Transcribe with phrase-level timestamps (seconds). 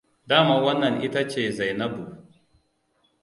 [0.29, 2.33] Dama wannan ita ce Zainabns.